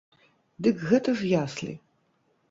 Дык 0.67 0.79
гэта 0.91 1.13
ж 1.19 1.29
яслі! 1.43 1.75